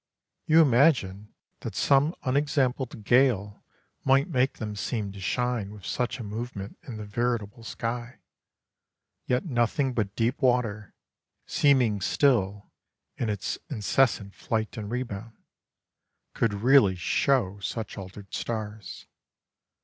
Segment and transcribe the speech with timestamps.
[0.47, 3.63] You imagine that some unexampled gale
[4.03, 8.17] might make them seem to shine with such a movement in the veritable sky;
[9.27, 10.95] yet nothing but deep water,
[11.45, 12.71] seeming still
[13.17, 15.37] in its incessant flight and rebound,
[16.33, 19.05] could really show such altered stars.